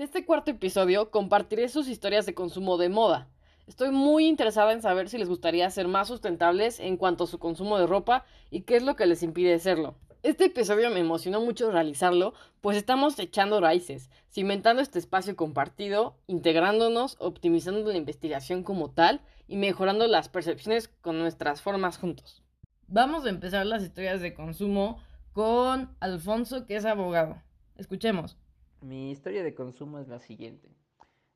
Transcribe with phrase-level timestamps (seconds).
[0.00, 3.28] En este cuarto episodio compartiré sus historias de consumo de moda.
[3.66, 7.38] Estoy muy interesada en saber si les gustaría ser más sustentables en cuanto a su
[7.38, 9.96] consumo de ropa y qué es lo que les impide serlo.
[10.22, 17.16] Este episodio me emocionó mucho realizarlo, pues estamos echando raíces, cimentando este espacio compartido, integrándonos,
[17.18, 22.42] optimizando la investigación como tal y mejorando las percepciones con nuestras formas juntos.
[22.88, 24.98] Vamos a empezar las historias de consumo
[25.34, 27.42] con Alfonso, que es abogado.
[27.76, 28.38] Escuchemos.
[28.80, 30.70] Mi historia de consumo es la siguiente.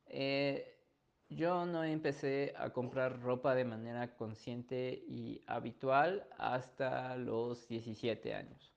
[0.06, 0.78] Eh,
[1.28, 8.72] yo no empecé a comprar ropa de manera consciente y habitual hasta los 17 años.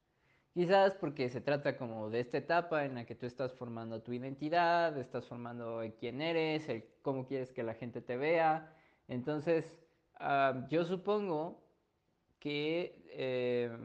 [0.53, 4.11] Quizás porque se trata como de esta etapa en la que tú estás formando tu
[4.11, 6.67] identidad, estás formando quién eres,
[7.03, 8.75] cómo quieres que la gente te vea.
[9.07, 9.65] Entonces,
[10.15, 11.63] ah, yo supongo
[12.39, 13.77] que, eh,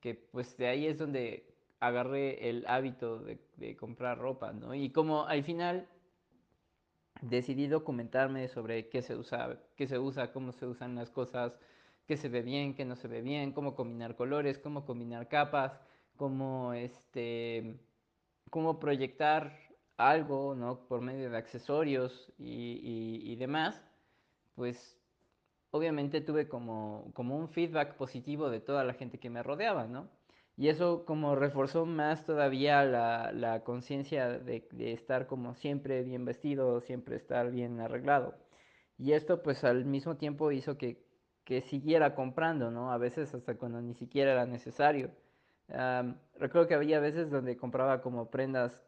[0.00, 3.45] que pues de ahí es donde agarré el hábito de,
[3.78, 4.74] comprar ropa, ¿no?
[4.74, 5.88] Y como al final
[7.20, 11.58] decidí documentarme sobre qué se usa, qué se usa, cómo se usan las cosas,
[12.06, 15.80] qué se ve bien, qué no se ve bien, cómo combinar colores, cómo combinar capas,
[16.16, 17.80] cómo este,
[18.50, 19.58] cómo proyectar
[19.96, 20.86] algo, ¿no?
[20.88, 23.82] Por medio de accesorios y, y demás,
[24.54, 24.98] pues
[25.70, 30.08] obviamente tuve como, como un feedback positivo de toda la gente que me rodeaba, ¿no?
[30.56, 36.80] Y eso como reforzó más todavía la, la conciencia de, estar como siempre bien vestido,
[36.80, 38.34] siempre estar bien arreglado.
[38.98, 41.04] Y esto pues al mismo tiempo hizo que,
[41.44, 42.90] que siguiera comprando, ¿no?
[42.90, 45.10] A veces hasta cuando ni siquiera era necesario.
[46.34, 48.82] recuerdo que había veces donde compraba como prendas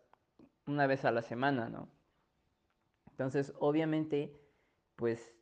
[0.67, 1.89] una vez a la semana, ¿no?
[3.11, 4.41] Entonces, obviamente,
[4.97, 5.35] pues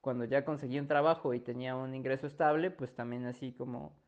[0.00, 4.01] cuando ya conseguí un trabajo y tenía un ingreso estable, pues también así como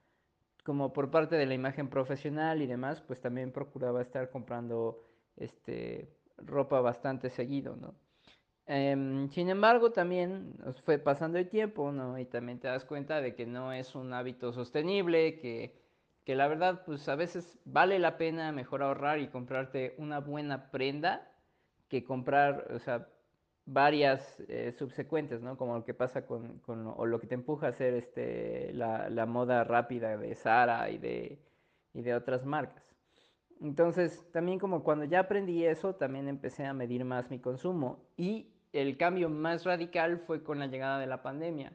[0.65, 5.05] como por parte de la imagen profesional y demás, pues también procuraba estar comprando
[5.37, 7.95] este, ropa bastante seguido, ¿no?
[8.67, 12.19] Em, sin embargo, también fue pasando el tiempo, ¿no?
[12.19, 15.79] Y también te das cuenta de que no es un hábito sostenible, que,
[16.25, 20.71] que la verdad, pues a veces vale la pena mejor ahorrar y comprarte una buena
[20.71, 21.31] prenda
[21.89, 23.07] que comprar, o sea,
[23.67, 25.57] varias eh, subsecuentes, ¿no?
[25.57, 29.09] Como lo que pasa con, con, o lo que te empuja a hacer este, la,
[29.09, 31.39] la moda rápida de Zara y de,
[31.95, 32.85] y de otras marcas.
[33.61, 38.05] Entonces, también como cuando ya aprendí eso, también empecé a medir más mi consumo.
[38.17, 41.73] Y el cambio más radical fue con la llegada de la pandemia.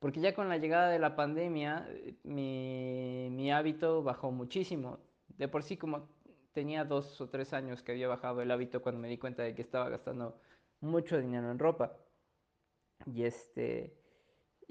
[0.00, 1.88] Porque ya con la llegada de la pandemia,
[2.24, 4.98] mi, mi hábito bajó muchísimo.
[5.38, 6.08] De por sí, como
[6.52, 9.54] tenía dos o tres años que había bajado el hábito cuando me di cuenta de
[9.54, 10.38] que estaba gastando
[10.80, 11.96] mucho dinero en ropa.
[13.06, 14.00] Y este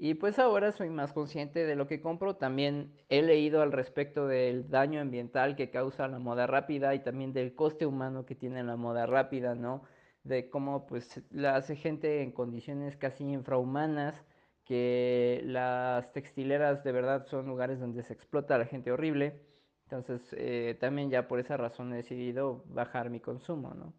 [0.02, 2.36] y pues ahora soy más consciente de lo que compro.
[2.36, 7.34] También he leído al respecto del daño ambiental que causa la moda rápida y también
[7.34, 9.82] del coste humano que tiene la moda rápida, ¿no?
[10.24, 14.24] De cómo pues la hace gente en condiciones casi infrahumanas,
[14.64, 19.42] que las textileras de verdad son lugares donde se explota a la gente horrible.
[19.84, 23.92] Entonces eh, también ya por esa razón he decidido bajar mi consumo, ¿no?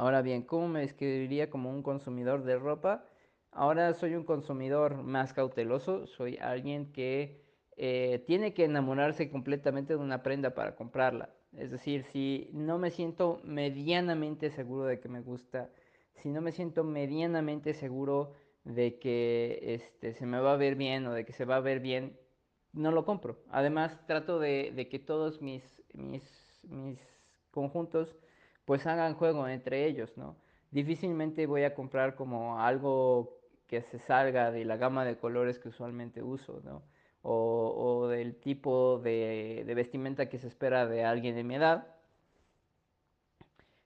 [0.00, 3.04] Ahora bien, ¿cómo me describiría como un consumidor de ropa?
[3.52, 7.44] Ahora soy un consumidor más cauteloso, soy alguien que
[7.76, 11.28] eh, tiene que enamorarse completamente de una prenda para comprarla.
[11.52, 15.68] Es decir, si no me siento medianamente seguro de que me gusta,
[16.14, 18.32] si no me siento medianamente seguro
[18.64, 21.60] de que este, se me va a ver bien o de que se va a
[21.60, 22.18] ver bien,
[22.72, 23.36] no lo compro.
[23.50, 25.62] Además, trato de, que todos mis,
[25.92, 26.98] mis
[27.50, 28.16] conjuntos
[28.64, 30.36] pues hagan juego entre ellos, ¿no?
[30.70, 35.68] Difícilmente voy a comprar como algo que se salga de la gama de colores que
[35.68, 36.82] usualmente uso, ¿no?
[37.22, 41.86] O, del tipo de, vestimenta que se espera de alguien de mi edad.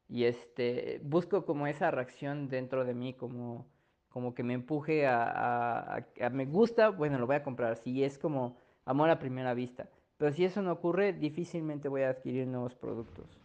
[0.09, 3.67] y este, busco como esa reacción dentro de mí, como,
[4.09, 8.19] como que me empuje a, a, me gusta, bueno, lo voy a comprar, si es
[8.19, 9.89] como amor a primera vista.
[10.19, 13.44] Pero si eso no ocurre, difícilmente voy a adquirir nuevos productos.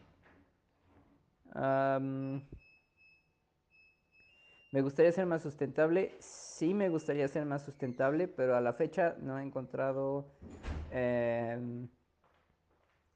[4.72, 6.16] ¿Me gustaría ser más sustentable?
[6.19, 10.31] Sí, me gustaría ser más sustentable, pero a la fecha no he encontrado
[10.92, 11.90] em,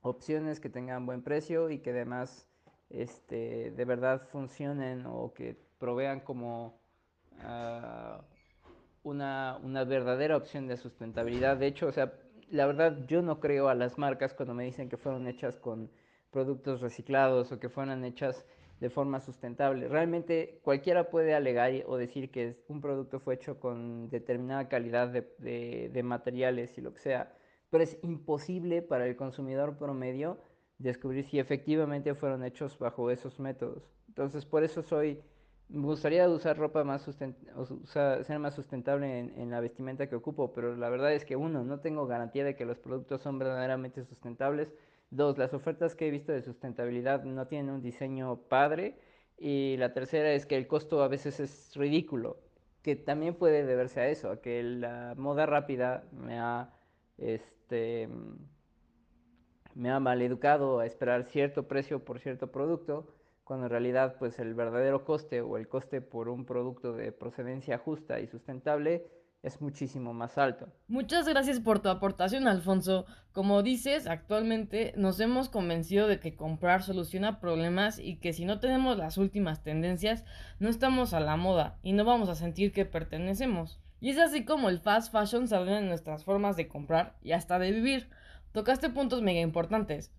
[0.02, 2.50] opciones que tengan buen precio y que además
[2.90, 6.80] este, de verdad funcionen o que provean como
[7.42, 8.22] ah,
[9.04, 11.58] una, una, verdadera opción de sustentabilidad.
[11.58, 12.14] De hecho, o sea,
[12.50, 15.92] la verdad yo no creo a las marcas cuando me dicen que fueron hechas con
[16.34, 18.46] productos reciclados o que fueran hechas
[18.82, 19.88] de forma sustentable.
[19.88, 25.90] Realmente cualquiera puede alegar o decir que un producto fue hecho con determinada calidad de,
[25.94, 27.34] de materiales y lo que sea,
[27.70, 30.38] pero es imposible para el consumidor promedio
[30.78, 33.90] descubrir si efectivamente fueron hechos bajo esos métodos.
[34.10, 35.20] Entonces, por eso soy,
[35.70, 40.76] me gustaría usar ropa más ser más sustentable en, en, la vestimenta que ocupo, pero
[40.76, 44.74] la verdad es que uno, no tengo garantía de que los productos son verdaderamente sustentables.
[45.13, 48.98] Dos, las ofertas que he visto de sustentabilidad no tienen un diseño padre.
[49.38, 52.38] Y la tercera es que el costo a veces es ridículo,
[52.81, 56.74] que también puede deberse a eso, a que la moda rápida me ha
[57.19, 58.10] este
[59.75, 63.07] me ha maleducado a esperar cierto precio por cierto producto,
[63.44, 67.77] cuando en realidad pues el verdadero coste o el coste por un producto de procedencia
[67.77, 69.06] justa y sustentable
[69.44, 70.69] es muchísimo más alto.
[70.88, 73.06] Muchas gracias por tu aportación, Alfonso.
[73.34, 78.60] Como dices, actualmente nos hemos convencido de que comprar soluciona problemas y que si no
[78.60, 80.24] tenemos las últimas tendencias,
[80.60, 83.80] no estamos a la moda y no vamos a sentir que pertenecemos.
[84.00, 87.60] Y es así como el fast fashion se en nuestras formas de comprar y hasta
[87.60, 88.10] de vivir.
[88.54, 90.13] Tocaste puntos mega importantes,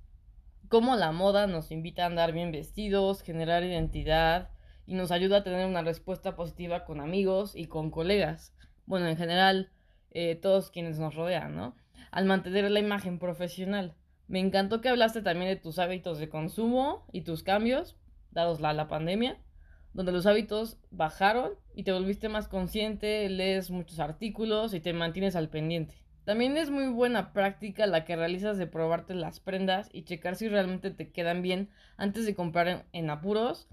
[0.69, 4.51] como la moda nos invita a andar bien vestidos, generar identidad
[4.87, 8.55] y nos ayuda a tener una respuesta positiva con amigos y con colegas.
[8.87, 9.71] Bueno, en general,
[10.11, 11.77] eh, todos quienes nos rodean, ¿no?
[12.11, 13.95] Al mantener la imagen profesional.
[14.29, 17.97] Me encantó que hablaste también de tus hábitos de consumo y tus cambios,
[18.31, 19.39] dados la, la pandemia,
[19.93, 25.37] donde los hábitos bajaron y te volviste más consciente, lees muchos artículos y te mantienes
[25.37, 26.05] al pendiente.
[26.25, 30.49] También es muy buena práctica la que realizas de probarte las prendas y checar si
[30.49, 33.69] realmente te quedan bien antes de comprar en, apuros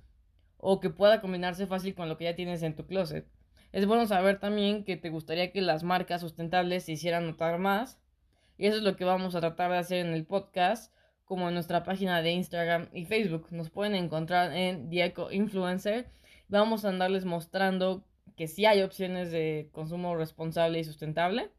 [0.58, 3.26] o que pueda combinarse fácil con lo que ya tienes en tu closet.
[3.72, 8.00] Es bueno saber también que te gustaría que las marcas sustentables se hicieran notar más
[8.58, 11.54] y eso es lo que vamos a tratar de hacer en el podcast como en
[11.54, 13.48] nuestra página de Instagram y Facebook.
[13.52, 16.10] Nos pueden encontrar en Dieco Influencer.
[16.50, 18.04] Vamos a andarles mostrando
[18.36, 21.50] que sí hay opciones de consumo responsable y sustentable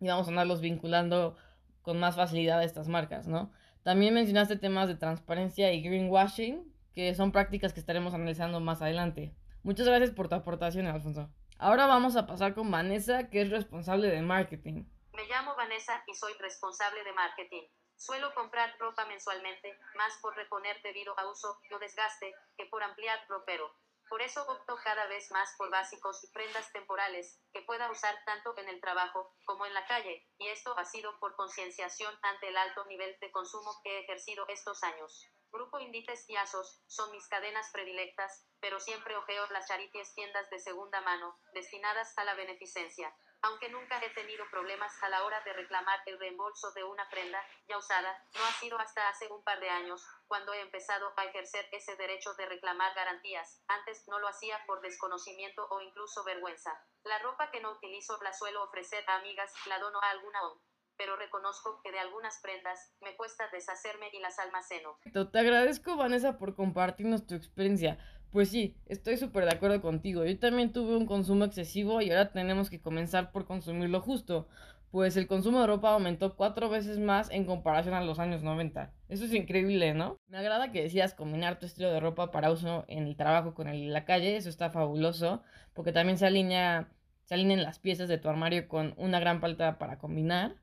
[0.00, 1.36] y vamos a andarlos vinculando
[1.82, 3.52] con más facilidad a estas marcas, ¿no?
[3.84, 9.32] También mencionaste temas de transparencia y greenwashing, que son prácticas que estaremos analizando más adelante.
[9.66, 11.28] Muchas gracias por tu aportación, Alfonso.
[11.58, 14.84] Ahora vamos a pasar con Vanessa, que es responsable de marketing.
[15.12, 17.62] Me llamo Vanessa y soy responsable de marketing.
[17.96, 23.18] Suelo comprar ropa mensualmente, más por reponer debido a uso o desgaste que por ampliar
[23.28, 23.74] ropero.
[24.08, 28.56] Por eso opto cada vez más por básicos y prendas temporales que pueda usar tanto
[28.58, 32.56] en el trabajo como en la calle, y esto ha sido por concienciación ante el
[32.56, 35.26] alto nivel de consumo que he ejercido estos años.
[35.50, 40.58] Grupo Indites y Asos son mis cadenas predilectas, pero siempre ojeo las charities tiendas de
[40.58, 45.52] segunda mano, destinadas a la beneficencia aunque nunca he tenido problemas a la hora de
[45.52, 49.60] reclamar el reembolso de una prenda ya usada, no ha sido hasta hace un par
[49.60, 53.62] de años cuando he empezado a ejercer ese derecho de reclamar garantías.
[53.68, 56.72] Antes no lo hacía por desconocimiento o incluso vergüenza.
[57.04, 60.60] La ropa que no utilizo la suelo ofrecer a amigas, la dono a alguna o
[60.96, 64.98] pero reconozco que de algunas prendas me cuesta deshacerme y las almaceno.
[65.12, 67.98] Te agradezco, Vanessa, por compartirnos tu experiencia.
[68.36, 70.22] Pues sí, estoy súper de acuerdo contigo.
[70.26, 74.46] Yo también tuve un consumo excesivo y ahora tenemos que comenzar por consumirlo justo,
[74.90, 78.92] pues el consumo de ropa aumentó cuatro veces más en comparación a los años 90.
[79.08, 80.18] Eso es increíble, ¿no?
[80.28, 83.68] Me agrada que decidas combinar tu estilo de ropa para uso en el trabajo con
[83.68, 86.90] el en la calle, eso está fabuloso, porque también se alinea,
[87.24, 90.56] se alinean las piezas de tu armario con una gran paleta para combinar.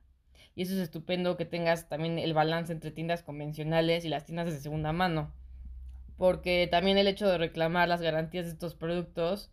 [0.54, 4.46] Y eso es estupendo que tengas también el balance entre tiendas convencionales y las tiendas
[4.46, 5.32] de segunda mano
[6.16, 9.50] porque también el hecho de reclamar las garantías de estos productos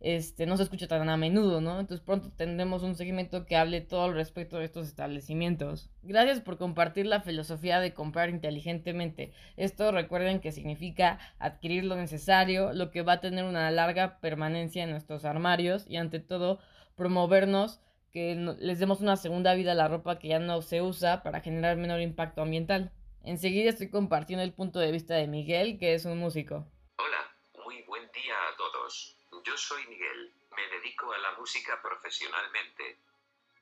[0.00, 1.78] este, no se escucha tan a menudo, ¿no?
[1.78, 5.90] Entonces pronto tendremos un segmento que hable todo al respecto de estos establecimientos.
[6.02, 9.32] Gracias por compartir la filosofía de comprar inteligentemente.
[9.58, 14.84] Esto recuerden que significa adquirir lo necesario, lo que va a tener una larga permanencia
[14.84, 16.60] en nuestros armarios y ante todo
[16.96, 17.80] promovernos
[18.10, 21.40] que les demos una segunda vida a la ropa que ya no se usa para
[21.40, 22.90] generar menor impacto ambiental.
[23.24, 26.66] Enseguida estoy compartiendo el punto de vista de Miguel, que es un músico.
[26.96, 29.14] Hola, muy buen día a todos.
[29.44, 32.98] Yo soy Miguel, me dedico a la música profesionalmente.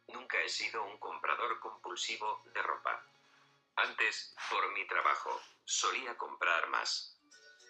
[0.09, 3.05] Nunca he sido un comprador compulsivo de ropa.
[3.75, 7.19] Antes, por mi trabajo, solía comprar más.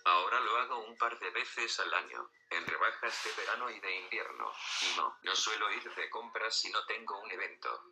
[0.05, 4.01] Ahora lo hago un par de veces al año, en rebajas de verano y de
[4.01, 4.53] invierno.
[4.83, 7.83] Y no, no suelo ir de compras si no tengo un evento.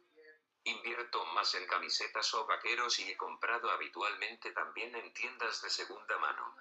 [0.67, 6.19] Invierto más en camisetas o vaqueros y he comprado habitualmente también en tiendas de segunda
[6.19, 6.57] mano.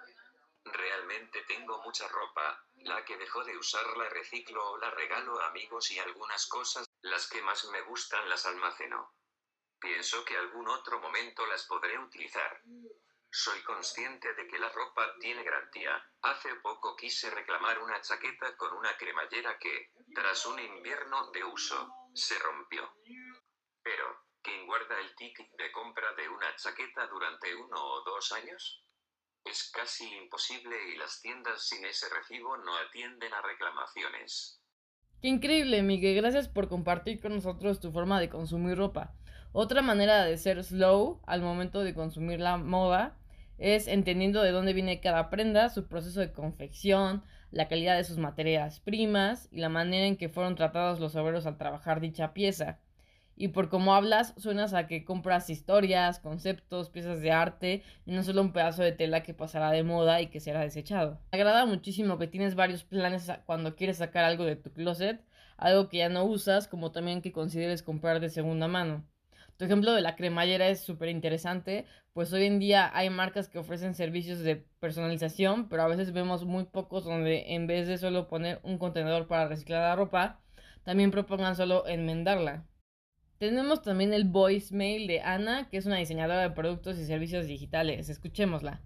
[0.64, 5.48] Realmente tengo mucha ropa, la que dejo de usar la reciclo o la regalo a
[5.48, 9.12] amigos y algunas cosas, las que más me gustan las almaceno.
[9.80, 12.62] Pienso que algún otro momento las podré utilizar.
[13.32, 16.12] Soy consciente de que la ropa tiene garantía.
[16.22, 21.92] Hace poco quise reclamar una chaqueta con una cremallera que, tras un invierno de uso,
[22.14, 22.96] se rompió.
[23.86, 24.04] Pero,
[24.42, 28.84] ¿quién guarda el ticket de compra de una chaqueta durante uno o dos años?
[29.46, 34.60] Es casi imposible y las tiendas sin ese recibo no atienden a reclamaciones.
[35.22, 36.16] Qué increíble, Miguel.
[36.16, 39.14] Gracias por compartir con nosotros tu forma de consumir ropa.
[39.52, 43.20] Otra manera de ser slow al momento de consumir la moda
[43.60, 48.18] es entendiendo de dónde viene cada prenda, su proceso de confección, la calidad de sus
[48.18, 52.80] materias primas y la manera en que fueron tratados los obreros al trabajar dicha pieza.
[53.36, 58.24] Y por cómo hablas, suenas a que compras historias, conceptos, piezas de arte y no
[58.24, 61.20] solo un pedazo de tela que pasará de moda y que será desechado.
[61.32, 65.22] Me agrada muchísimo que tienes varios planes cuando quieres sacar algo de tu closet,
[65.58, 69.06] algo que ya no usas, como también que consideres comprar de segunda mano.
[69.58, 73.60] Tu ejemplo de la cremallera es súper interesante, pues hoy en día hay marcas que
[73.60, 78.28] ofrecen servicios de personalización, pero a veces vemos muy pocos donde en vez de solo
[78.28, 80.42] poner un contenedor para reciclar la ropa,
[80.84, 82.66] también propongan solo enmendarla.
[83.36, 88.08] Tenemos también el voicemail de Ana, que es una diseñadora de productos y servicios digitales.
[88.08, 88.80] Escuchémosla.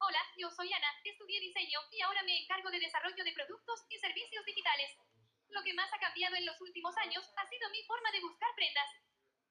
[0.00, 3.98] Hola, yo soy Ana, estudié diseño y ahora me encargo de desarrollo de productos y
[3.98, 4.96] servicios digitales.
[5.52, 8.48] Lo que más ha cambiado en los últimos años ha sido mi forma de buscar
[8.56, 8.88] prendas.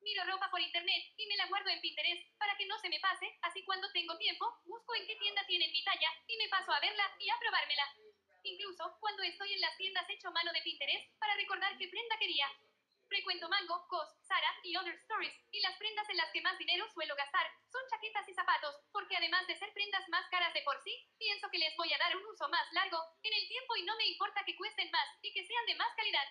[0.02, 3.00] Miro ropa por internet y me la guardo en Pinterest para que no se me
[3.00, 6.74] pase, así cuando tengo tiempo, busco en qué tienda tienen mi talla y me paso
[6.74, 7.94] a verla y a probármela.
[8.42, 12.50] Incluso cuando estoy en las tiendas hecho mano de Pinterest para recordar qué prenda quería.
[13.08, 16.88] Frecuento Mango, COS, Sara y Other Stories, y las prendas en las que más dinero
[16.94, 20.82] suelo gastar son chaquetas y zapatos, porque además de ser prendas más caras de por
[20.82, 23.84] sí, pienso que les voy a dar un uso más largo en el tiempo y
[23.84, 26.28] no me importa que cuesten más y que sean de más calidad.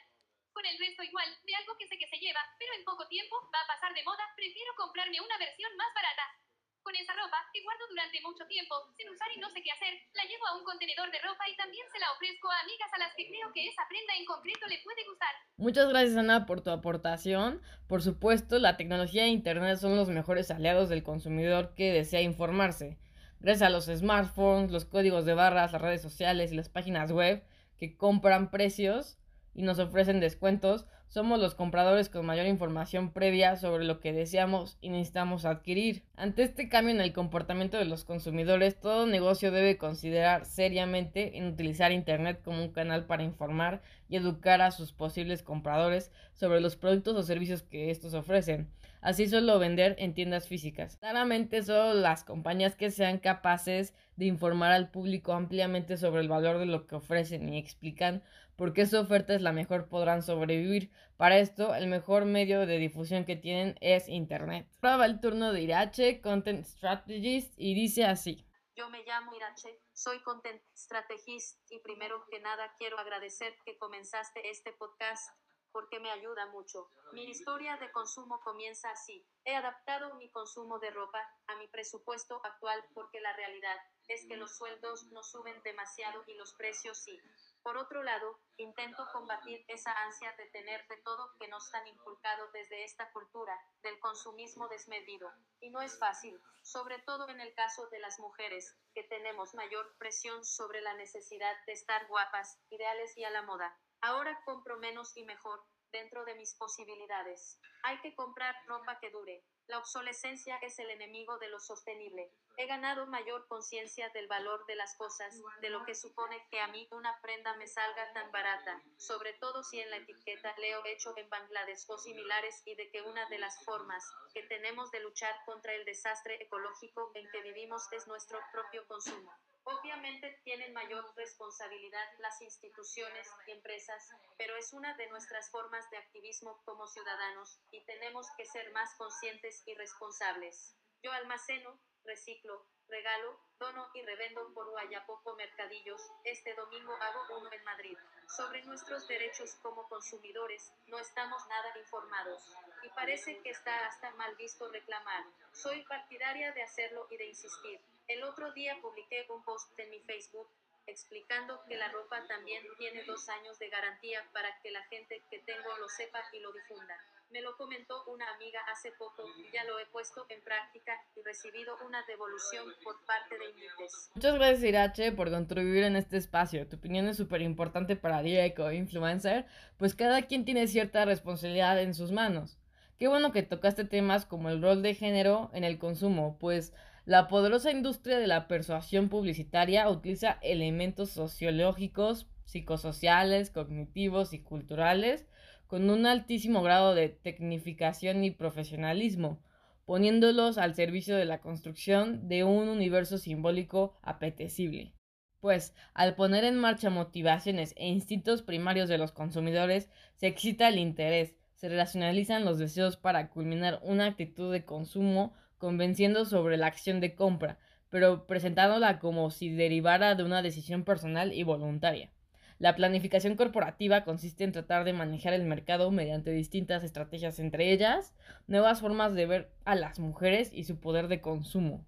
[0.52, 3.36] Con el resto igual, de algo que sé que se lleva, pero en poco tiempo
[3.54, 6.43] va a pasar de moda, prefiero comprarme una versión más barata.
[6.84, 9.94] Con esa ropa, que guardo durante mucho tiempo, sin usar y no sé qué hacer,
[10.12, 12.98] la llevo a un contenedor de ropa y también se la ofrezco a amigas a
[12.98, 15.32] las que creo que esa prenda en concreto le puede gustar.
[15.56, 17.62] Muchas gracias Ana por tu aportación.
[17.88, 22.98] Por supuesto, la tecnología e Internet son los mejores aliados del consumidor que desea informarse.
[23.40, 27.42] Gracias a los smartphones, los códigos de barras, las redes sociales y las páginas web
[27.78, 29.16] que compran precios
[29.54, 30.84] y nos ofrecen descuentos,
[31.14, 36.02] somos los compradores con mayor información previa sobre lo que deseamos y necesitamos adquirir.
[36.16, 41.46] Ante este cambio en el comportamiento de los consumidores, todo negocio debe considerar seriamente en
[41.46, 46.74] utilizar Internet como un canal para informar y educar a sus posibles compradores sobre los
[46.74, 48.68] productos o servicios que estos ofrecen.
[49.00, 50.96] Así solo vender en tiendas físicas.
[50.96, 56.58] Claramente solo las compañías que sean capaces de informar al público ampliamente sobre el valor
[56.58, 58.22] de lo que ofrecen y explican
[58.56, 60.90] porque su oferta es la mejor podrán sobrevivir.
[61.16, 64.68] Para esto, el mejor medio de difusión que tienen es Internet.
[64.82, 68.46] Ahora va el turno de Irache, Content Strategist, y dice así.
[68.76, 74.50] Yo me llamo Irache, soy Content Strategist y primero que nada quiero agradecer que comenzaste
[74.50, 75.30] este podcast
[75.74, 76.88] porque me ayuda mucho.
[77.12, 79.26] Mi historia de consumo comienza así.
[79.44, 84.36] He adaptado mi consumo de ropa a mi presupuesto actual porque la realidad es que
[84.36, 87.20] los sueldos no suben demasiado y los precios sí.
[87.64, 92.50] Por otro lado, intento combatir esa ansia de tener de todo que nos han inculcado
[92.52, 95.32] desde esta cultura del consumismo desmedido.
[95.60, 99.96] Y no es fácil, sobre todo en el caso de las mujeres, que tenemos mayor
[99.96, 103.74] presión sobre la necesidad de estar guapas, ideales y a la moda.
[104.02, 107.56] Ahora compro menos y mejor, dentro de mis posibilidades.
[107.84, 109.44] Hay que comprar ropa que dure.
[109.68, 112.32] La obsolescencia es el enemigo de lo sostenible.
[112.56, 116.66] He ganado mayor conciencia del valor de las cosas, de lo que supone que a
[116.68, 121.16] mí una prenda me salga tan barata, sobre todo si en la etiqueta leo hecho
[121.16, 125.34] en Bangladesh o similares y de que una de las formas que tenemos de luchar
[125.46, 129.32] contra el desastre ecológico en que vivimos es nuestro propio consumo.
[129.64, 135.96] Obviamente tienen mayor responsabilidad las instituciones y empresas, pero es una de nuestras formas de
[135.96, 140.76] activismo como ciudadanos y tenemos que ser más conscientes y responsables.
[141.02, 146.02] Yo almaceno, reciclo, regalo, dono y revendo por Guayapoco Mercadillos.
[146.24, 147.96] Este domingo hago uno en Madrid.
[148.36, 152.54] Sobre nuestros derechos como consumidores, no estamos nada informados.
[152.82, 155.24] Y parece que está hasta mal visto reclamar.
[155.52, 157.80] Soy partidaria de hacerlo y de insistir.
[158.06, 160.48] El otro día publiqué un post en mi Facebook
[160.86, 165.38] explicando que la ropa también tiene dos años de garantía para que la gente que
[165.40, 166.94] tengo lo sepa y lo difunda.
[167.30, 171.76] Me lo comentó una amiga hace poco, ya lo he puesto en práctica y recibido
[171.86, 174.10] una devolución por parte de Inditex.
[174.14, 176.68] Muchas gracias Irache por contribuir en este espacio.
[176.68, 179.46] Tu opinión es súper importante para Diego Influencer,
[179.78, 182.58] pues cada quien tiene cierta responsabilidad en sus manos.
[182.98, 186.72] Qué bueno que tocaste temas como el rol de género en el consumo, pues
[187.04, 195.26] la poderosa industria de la persuasión publicitaria utiliza elementos sociológicos, psicosociales, cognitivos y culturales
[195.66, 199.42] con un altísimo grado de tecnificación y profesionalismo,
[199.84, 204.94] poniéndolos al servicio de la construcción de un universo simbólico apetecible.
[205.40, 210.78] Pues, al poner en marcha motivaciones e instintos primarios de los consumidores, se excita el
[210.78, 217.00] interés, se racionalizan los deseos para culminar una actitud de consumo convenciendo sobre la acción
[217.00, 217.58] de compra,
[217.90, 222.10] pero presentándola como si derivara de una decisión personal y voluntaria.
[222.58, 228.14] La planificación corporativa consiste en tratar de manejar el mercado mediante distintas estrategias, entre ellas
[228.46, 231.84] nuevas formas de ver a las mujeres y su poder de consumo.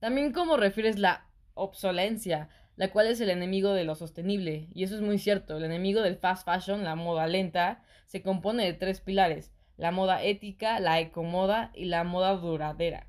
[0.00, 4.96] También como refieres la obsolencia, la cual es el enemigo de lo sostenible, y eso
[4.96, 9.00] es muy cierto, el enemigo del fast fashion, la moda lenta, se compone de tres
[9.00, 13.06] pilares, la moda ética, la ecomoda y la moda duradera.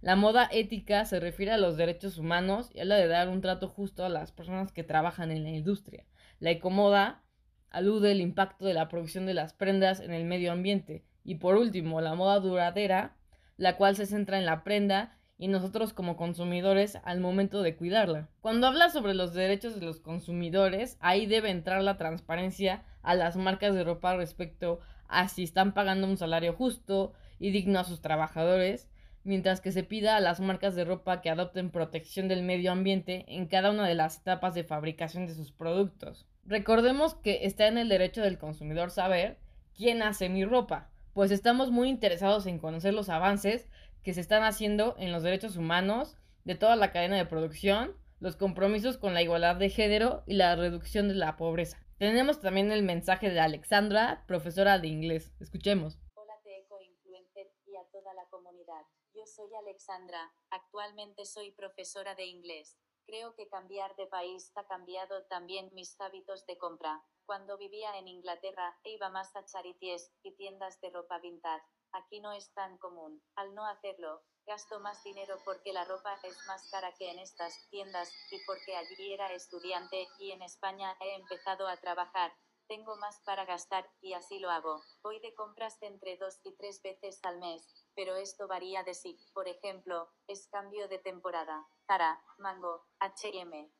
[0.00, 3.40] La moda ética se refiere a los derechos humanos y a la de dar un
[3.40, 6.04] trato justo a las personas que trabajan en la industria.
[6.40, 7.22] La ecomoda
[7.70, 11.04] alude al impacto de la producción de las prendas en el medio ambiente.
[11.24, 13.16] Y por último, la moda duradera,
[13.56, 18.28] la cual se centra en la prenda y nosotros como consumidores al momento de cuidarla.
[18.40, 23.36] Cuando habla sobre los derechos de los consumidores, ahí debe entrar la transparencia a las
[23.36, 28.00] marcas de ropa respecto a si están pagando un salario justo y digno a sus
[28.00, 28.88] trabajadores,
[29.24, 33.24] mientras que se pida a las marcas de ropa que adopten protección del medio ambiente
[33.28, 36.26] en cada una de las etapas de fabricación de sus productos.
[36.44, 39.38] Recordemos que está en el derecho del consumidor saber
[39.76, 43.68] quién hace mi ropa, pues estamos muy interesados en conocer los avances
[44.04, 48.36] que se están haciendo en los derechos humanos de toda la cadena de producción, los
[48.36, 51.78] compromisos con la igualdad de género y la reducción de la pobreza.
[51.98, 55.32] Tenemos también el mensaje de Alexandra, profesora de inglés.
[55.40, 55.98] Escuchemos.
[56.14, 58.82] Hola Teco Influencer y a toda la comunidad.
[59.14, 62.76] Yo soy Alexandra, actualmente soy profesora de inglés.
[63.06, 67.02] Creo que cambiar de país ha cambiado también mis hábitos de compra.
[67.24, 71.64] Cuando vivía en Inglaterra, iba más a charities y tiendas de ropa vintage.
[71.94, 73.22] Aquí no es tan común.
[73.36, 77.68] Al no hacerlo, gasto más dinero porque la ropa es más cara que en estas
[77.70, 82.32] tiendas y porque allí era estudiante y en España he empezado a trabajar.
[82.66, 84.82] Tengo más para gastar y así lo hago.
[85.04, 89.16] Voy de compras entre dos y tres veces al mes, pero esto varía de sí.
[89.32, 91.64] Por ejemplo, es cambio de temporada.
[91.86, 93.70] Zara, Mango, H&M,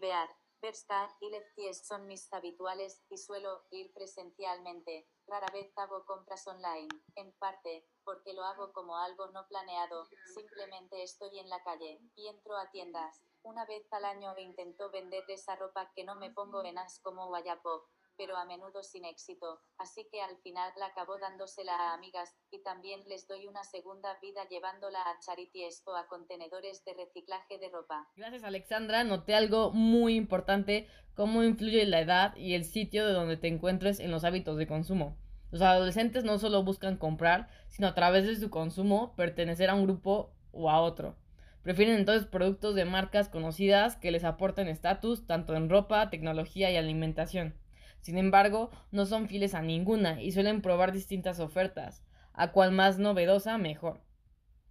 [0.00, 0.28] Bear,
[0.62, 5.08] Bershka y Lefties son mis habituales y suelo ir presencialmente.
[5.32, 11.02] Rara vez hago compras online, en parte, porque lo hago como algo no planeado, simplemente
[11.02, 13.22] estoy en la calle y entro a tiendas.
[13.42, 17.28] Una vez al año intento vender esa ropa que no me pongo en as como
[17.28, 22.36] Guayapo, pero a menudo sin éxito, así que al final la acabo dándosela a amigas
[22.50, 27.56] y también les doy una segunda vida llevándola a charities o a contenedores de reciclaje
[27.56, 28.06] de ropa.
[28.16, 33.38] Gracias Alexandra, noté algo muy importante, cómo influye la edad y el sitio de donde
[33.38, 35.21] te encuentres en los hábitos de consumo.
[35.52, 39.84] Los adolescentes no solo buscan comprar, sino a través de su consumo pertenecer a un
[39.84, 41.14] grupo o a otro.
[41.60, 46.76] Prefieren entonces productos de marcas conocidas que les aporten estatus tanto en ropa, tecnología y
[46.76, 47.54] alimentación.
[48.00, 52.98] Sin embargo, no son fieles a ninguna y suelen probar distintas ofertas, a cual más
[52.98, 54.00] novedosa mejor.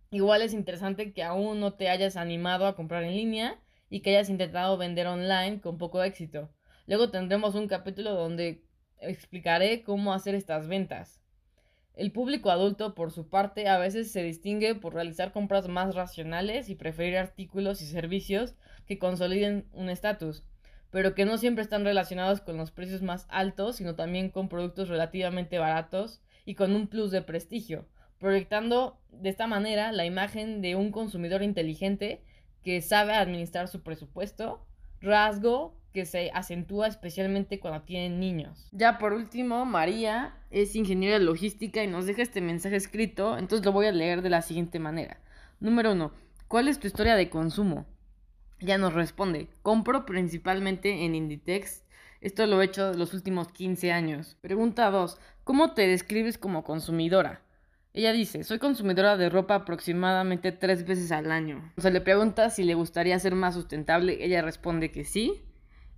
[0.09, 4.09] Igual es interesante que aún no te hayas animado a comprar en línea y que
[4.09, 6.49] hayas intentado vender online con poco éxito.
[6.87, 8.65] Luego tendremos un capítulo donde
[9.01, 11.21] explicaré cómo hacer estas ventas.
[11.93, 16.69] El público adulto, por su parte, a veces se distingue por realizar compras más racionales
[16.69, 18.55] y preferir artículos y servicios
[18.87, 20.43] que consoliden un estatus
[20.91, 24.89] pero que no siempre están relacionados con los precios más altos, sino también con productos
[24.89, 27.87] relativamente baratos y con un plus de prestigio,
[28.19, 32.21] proyectando de esta manera la imagen de un consumidor inteligente
[32.61, 34.67] que sabe administrar su presupuesto,
[34.99, 38.69] rasgo que se acentúa especialmente cuando tienen niños.
[38.71, 43.71] Ya por último, María es ingeniera logística y nos deja este mensaje escrito, entonces lo
[43.71, 45.17] voy a leer de la siguiente manera.
[45.59, 46.11] Número 1.
[46.47, 47.85] ¿Cuál es tu historia de consumo?
[48.59, 51.83] Ella nos responde, compro principalmente en Inditex.
[52.19, 54.37] Esto lo he hecho los últimos 15 años.
[54.41, 55.17] Pregunta 2.
[55.43, 57.41] ¿Cómo te describes como consumidora?
[57.93, 61.73] Ella dice, soy consumidora de ropa aproximadamente tres veces al año.
[61.77, 64.23] O sea, le pregunta si le gustaría ser más sustentable.
[64.23, 65.41] Ella responde que sí.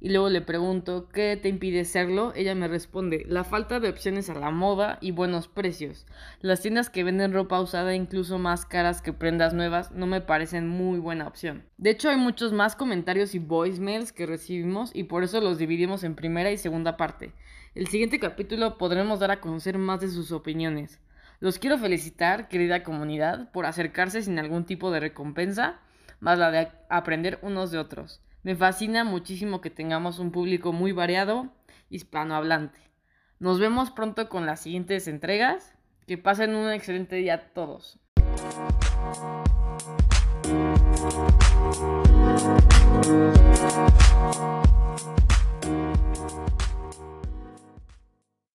[0.04, 2.34] Y luego le pregunto, ¿qué te impide serlo?
[2.36, 6.06] Ella me responde, la falta de opciones a la moda y buenos precios.
[6.42, 10.68] Las tiendas que venden ropa usada incluso más caras que prendas nuevas no me parecen
[10.68, 11.64] muy buena opción.
[11.78, 16.04] De hecho, hay muchos más comentarios y voicemails que recibimos y por eso los dividimos
[16.04, 17.32] en primera y segunda parte.
[17.74, 21.00] El siguiente capítulo podremos dar a conocer más de sus opiniones.
[21.40, 25.80] Los quiero felicitar, querida comunidad, por acercarse sin algún tipo de recompensa,
[26.20, 28.20] más la de aprender unos de otros.
[28.44, 31.48] Me fascina muchísimo que tengamos un público muy variado,
[31.90, 32.78] hispanohablante.
[33.40, 35.74] Nos vemos pronto con las siguientes entregas.
[36.08, 37.98] Que pasen un excelente día a todos.